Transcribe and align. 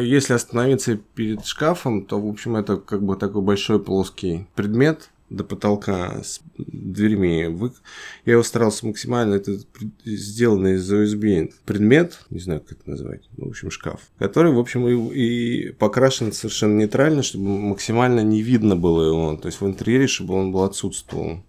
если 0.00 0.34
остановиться 0.34 0.96
перед 0.96 1.44
шкафом, 1.44 2.04
то, 2.04 2.20
в 2.20 2.28
общем, 2.28 2.56
это 2.56 2.76
как 2.76 3.02
бы 3.02 3.16
такой 3.16 3.42
большой 3.42 3.82
плоский 3.82 4.46
предмет, 4.54 5.10
до 5.30 5.44
потолка 5.44 6.22
с 6.22 6.40
дверьми. 6.56 7.70
Я 8.24 8.32
его 8.32 8.42
старался 8.42 8.86
максимально, 8.86 9.34
это 9.34 9.58
сделано 10.04 10.74
из 10.74 10.90
USB 10.90 11.52
предмет, 11.64 12.20
не 12.30 12.40
знаю, 12.40 12.60
как 12.60 12.78
это 12.78 12.90
назвать, 12.90 13.22
ну, 13.36 13.46
в 13.46 13.48
общем, 13.50 13.70
шкаф, 13.70 14.00
который, 14.18 14.52
в 14.52 14.58
общем, 14.58 14.86
и, 14.86 15.14
и 15.14 15.72
покрашен 15.72 16.32
совершенно 16.32 16.78
нейтрально, 16.78 17.22
чтобы 17.22 17.46
максимально 17.46 18.20
не 18.20 18.42
видно 18.42 18.76
было 18.76 19.06
его, 19.06 19.36
то 19.36 19.46
есть 19.46 19.60
в 19.60 19.66
интерьере, 19.66 20.06
чтобы 20.06 20.34
он 20.34 20.52
был 20.52 20.62
отсутствовал. 20.62 21.42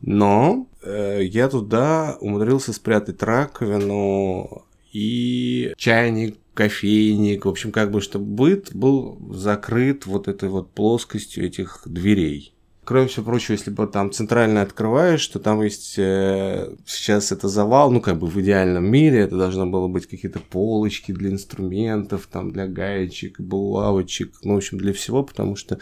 Но 0.00 0.66
э, 0.82 1.20
я 1.22 1.48
туда 1.48 2.18
умудрился 2.20 2.72
спрятать 2.72 3.22
раковину 3.22 4.66
и 4.92 5.72
чайник, 5.76 6.36
кофейник, 6.54 7.44
в 7.44 7.48
общем, 7.48 7.72
как 7.72 7.90
бы, 7.90 8.00
чтобы 8.00 8.26
быт 8.26 8.70
был 8.74 9.18
закрыт 9.32 10.06
вот 10.06 10.28
этой 10.28 10.48
вот 10.48 10.72
плоскостью 10.72 11.46
этих 11.46 11.82
дверей. 11.86 12.54
Кроме 12.84 13.06
всего 13.06 13.26
прочего, 13.26 13.52
если 13.52 13.70
бы 13.70 13.86
там 13.86 14.10
центрально 14.10 14.60
открываешь, 14.60 15.24
то 15.28 15.38
там 15.38 15.62
есть 15.62 15.94
э, 15.98 16.74
сейчас 16.84 17.30
это 17.30 17.46
завал, 17.46 17.92
ну 17.92 18.00
как 18.00 18.18
бы 18.18 18.26
в 18.26 18.40
идеальном 18.40 18.84
мире. 18.84 19.20
Это 19.20 19.36
должно 19.38 19.66
было 19.66 19.86
быть 19.86 20.08
какие-то 20.08 20.40
полочки 20.40 21.12
для 21.12 21.30
инструментов, 21.30 22.28
там 22.30 22.50
для 22.50 22.66
гаечек, 22.66 23.38
булавочек, 23.38 24.34
ну 24.42 24.54
в 24.54 24.56
общем 24.56 24.78
для 24.78 24.92
всего, 24.92 25.22
потому 25.22 25.54
что 25.54 25.78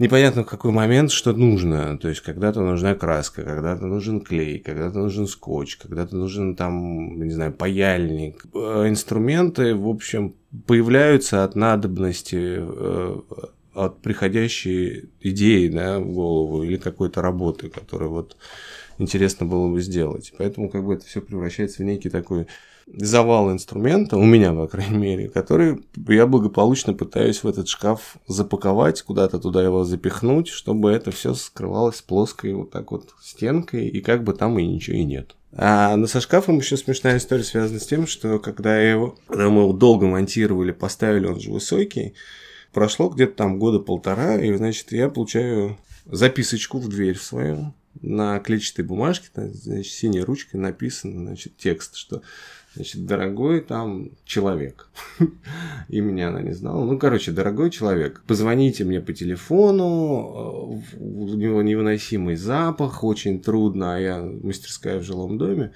непонятно 0.00 0.42
в 0.42 0.46
какой 0.46 0.72
момент 0.72 1.12
что 1.12 1.32
нужно. 1.32 1.98
То 1.98 2.08
есть, 2.08 2.22
когда-то 2.22 2.60
нужна 2.60 2.94
краска, 2.94 3.42
когда-то 3.42 3.86
нужен 3.86 4.20
клей, 4.20 4.58
когда-то 4.58 4.98
нужен 4.98 5.26
скотч, 5.26 5.76
когда-то 5.76 6.16
нужен 6.16 6.56
там, 6.56 7.22
не 7.22 7.30
знаю, 7.30 7.52
паяльник. 7.52 8.44
Э, 8.54 8.86
инструменты, 8.88 9.74
в 9.76 9.86
общем, 9.86 10.34
появляются 10.66 11.44
от 11.44 11.54
надобности 11.54 12.56
э, 12.58 13.20
от 13.74 14.00
приходящей 14.00 15.10
идеи 15.20 15.68
да, 15.68 16.00
в 16.00 16.06
голову 16.06 16.64
или 16.64 16.76
какой-то 16.76 17.22
работы, 17.22 17.68
которую 17.68 18.10
вот 18.10 18.36
интересно 19.00 19.46
было 19.46 19.68
бы 19.68 19.80
сделать. 19.80 20.32
Поэтому 20.38 20.68
как 20.68 20.84
бы 20.84 20.94
это 20.94 21.06
все 21.06 21.20
превращается 21.20 21.82
в 21.82 21.86
некий 21.86 22.10
такой 22.10 22.46
завал 22.92 23.52
инструмента, 23.52 24.16
у 24.16 24.24
меня, 24.24 24.52
по 24.52 24.66
крайней 24.66 24.98
мере, 24.98 25.28
который 25.28 25.84
я 26.08 26.26
благополучно 26.26 26.92
пытаюсь 26.92 27.44
в 27.44 27.46
этот 27.46 27.68
шкаф 27.68 28.16
запаковать, 28.26 29.02
куда-то 29.02 29.38
туда 29.38 29.62
его 29.62 29.84
запихнуть, 29.84 30.48
чтобы 30.48 30.90
это 30.90 31.12
все 31.12 31.34
скрывалось 31.34 32.02
плоской 32.02 32.52
вот 32.52 32.72
так 32.72 32.90
вот 32.90 33.14
стенкой, 33.22 33.86
и 33.86 34.00
как 34.00 34.24
бы 34.24 34.32
там 34.32 34.58
и 34.58 34.66
ничего 34.66 34.96
и 34.96 35.04
нет. 35.04 35.36
А 35.52 35.94
но 35.96 36.08
со 36.08 36.20
шкафом 36.20 36.58
еще 36.58 36.76
смешная 36.76 37.18
история 37.18 37.44
связана 37.44 37.78
с 37.78 37.86
тем, 37.86 38.08
что 38.08 38.40
когда 38.40 38.80
его, 38.80 39.16
когда 39.28 39.50
мы 39.50 39.62
его 39.62 39.72
долго 39.72 40.06
монтировали, 40.06 40.72
поставили, 40.72 41.26
он 41.26 41.38
же 41.38 41.52
высокий, 41.52 42.14
Прошло 42.72 43.08
где-то 43.08 43.34
там 43.34 43.58
года 43.58 43.80
полтора, 43.80 44.36
и, 44.36 44.54
значит, 44.54 44.92
я 44.92 45.08
получаю 45.08 45.76
записочку 46.06 46.78
в 46.78 46.88
дверь 46.88 47.18
свою 47.18 47.74
на 48.02 48.38
клетчатой 48.40 48.84
бумажке, 48.84 49.28
значит, 49.34 49.92
синей 49.92 50.22
ручкой 50.22 50.56
написан, 50.56 51.12
значит, 51.12 51.56
текст, 51.56 51.96
что 51.96 52.22
Значит, 52.74 53.04
дорогой 53.04 53.62
там 53.62 54.10
человек. 54.24 54.88
Имени 55.88 56.20
она 56.20 56.40
не 56.40 56.52
знала. 56.52 56.84
Ну, 56.84 56.98
короче, 56.98 57.32
дорогой 57.32 57.70
человек. 57.70 58.22
Позвоните 58.28 58.84
мне 58.84 59.00
по 59.00 59.12
телефону. 59.12 60.80
Э, 60.92 60.96
у 61.00 61.34
него 61.34 61.62
невыносимый 61.62 62.36
запах. 62.36 63.02
Очень 63.02 63.40
трудно. 63.40 63.96
А 63.96 63.98
я 63.98 64.22
мастерская 64.22 65.00
в 65.00 65.02
жилом 65.02 65.36
доме. 65.36 65.72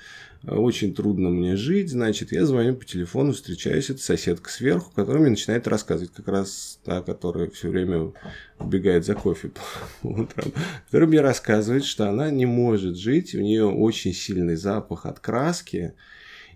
Очень 0.46 0.94
трудно 0.94 1.30
мне 1.30 1.56
жить. 1.56 1.90
Значит, 1.90 2.30
я 2.30 2.46
звоню 2.46 2.76
по 2.76 2.84
телефону, 2.84 3.32
встречаюсь. 3.32 3.90
Это 3.90 4.00
соседка 4.00 4.48
сверху, 4.48 4.92
которая 4.94 5.22
мне 5.22 5.30
начинает 5.30 5.66
рассказывать. 5.66 6.12
Как 6.12 6.28
раз 6.28 6.78
та, 6.84 7.02
которая 7.02 7.50
все 7.50 7.70
время 7.70 8.12
убегает 8.60 9.04
за 9.04 9.16
кофе 9.16 9.48
по 9.48 9.60
утрам. 10.08 10.52
Которая 10.86 11.08
мне 11.08 11.20
рассказывает, 11.22 11.84
что 11.84 12.08
она 12.08 12.30
не 12.30 12.46
может 12.46 12.96
жить. 12.96 13.34
У 13.34 13.40
нее 13.40 13.64
очень 13.64 14.12
сильный 14.12 14.54
запах 14.54 15.06
от 15.06 15.18
краски 15.18 15.94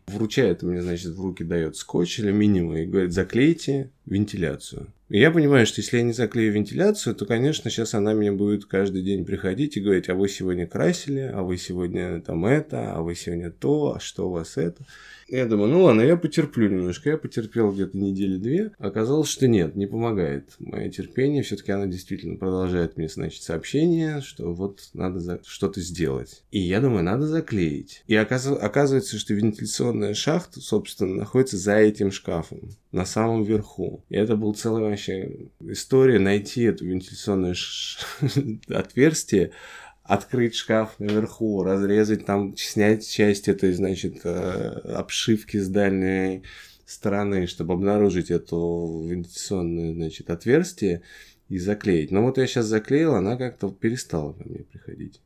вручает 0.08 0.62
мне, 0.62 0.82
значит, 0.82 1.14
в 1.14 1.20
руки 1.20 1.44
дает 1.44 1.76
скотч 1.76 2.20
алюминиевый 2.20 2.84
и 2.84 2.86
говорит, 2.86 3.12
заклейте 3.12 3.90
вентиляцию. 4.06 4.92
Я 5.10 5.30
понимаю, 5.30 5.64
что 5.64 5.80
если 5.80 5.96
я 5.96 6.02
не 6.02 6.12
заклею 6.12 6.52
вентиляцию, 6.52 7.14
то, 7.14 7.24
конечно, 7.24 7.70
сейчас 7.70 7.94
она 7.94 8.12
мне 8.12 8.30
будет 8.30 8.66
каждый 8.66 9.02
день 9.02 9.24
приходить 9.24 9.76
и 9.76 9.80
говорить, 9.80 10.10
а 10.10 10.14
вы 10.14 10.28
сегодня 10.28 10.66
красили, 10.66 11.30
а 11.32 11.42
вы 11.42 11.56
сегодня 11.56 12.20
там 12.20 12.44
это, 12.44 12.92
а 12.92 13.00
вы 13.00 13.14
сегодня 13.14 13.50
то, 13.50 13.94
а 13.96 14.00
что 14.00 14.28
у 14.28 14.32
вас 14.32 14.58
это. 14.58 14.84
Я 15.30 15.44
думаю, 15.44 15.70
ну 15.70 15.82
ладно, 15.82 16.00
я 16.00 16.16
потерплю 16.16 16.70
немножко. 16.70 17.10
Я 17.10 17.18
потерпел 17.18 17.70
где-то 17.70 17.98
недели 17.98 18.38
две. 18.38 18.72
Оказалось, 18.78 19.28
что 19.28 19.46
нет, 19.46 19.76
не 19.76 19.86
помогает 19.86 20.54
мое 20.58 20.88
терпение. 20.88 21.42
Все-таки 21.42 21.70
она 21.70 21.84
действительно 21.84 22.36
продолжает 22.36 22.96
мне, 22.96 23.08
значит, 23.08 23.42
сообщение, 23.42 24.22
что 24.22 24.54
вот 24.54 24.88
надо 24.94 25.20
за... 25.20 25.38
что-то 25.44 25.82
сделать. 25.82 26.44
И 26.50 26.60
я 26.60 26.80
думаю, 26.80 27.04
надо 27.04 27.26
заклеить. 27.26 28.04
И 28.06 28.14
оказывается, 28.14 29.18
что 29.18 29.34
вентиляционная 29.34 30.14
шахта, 30.14 30.60
собственно, 30.60 31.14
находится 31.14 31.58
за 31.58 31.76
этим 31.76 32.10
шкафом, 32.10 32.70
на 32.90 33.04
самом 33.04 33.42
верху. 33.42 34.02
И 34.08 34.16
это 34.16 34.34
был 34.34 34.54
целая 34.54 34.88
вообще 34.98 35.48
история 35.60 36.18
найти 36.18 36.64
это 36.64 36.84
вентиляционное 36.84 37.54
отверстие, 38.68 39.52
открыть 40.02 40.56
шкаф 40.56 40.98
наверху, 40.98 41.62
разрезать 41.62 42.26
там, 42.26 42.56
снять 42.56 43.08
часть 43.08 43.48
этой, 43.48 43.72
значит, 43.72 44.20
э, 44.24 44.28
обшивки 44.96 45.58
с 45.58 45.68
дальней 45.68 46.42
стороны, 46.84 47.46
чтобы 47.46 47.74
обнаружить 47.74 48.30
эту 48.30 49.06
вентиляционное, 49.08 49.94
значит, 49.94 50.30
отверстие 50.30 51.02
и 51.48 51.58
заклеить. 51.58 52.10
Но 52.10 52.22
вот 52.22 52.38
я 52.38 52.46
сейчас 52.46 52.66
заклеил, 52.66 53.14
она 53.14 53.36
как-то 53.36 53.70
перестала 53.70 54.32
ко 54.32 54.48
мне 54.48 54.60
приходить. 54.60 55.20